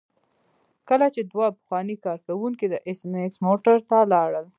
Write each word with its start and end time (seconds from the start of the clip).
کله 0.89 1.07
چې 1.15 1.21
دوه 1.31 1.47
پخواني 1.57 1.95
کارکوونکي 2.05 2.65
د 2.69 2.75
ایس 2.87 2.99
میکس 3.13 3.35
موټر 3.47 3.75
ته 3.89 3.97
لاړل 4.13 4.45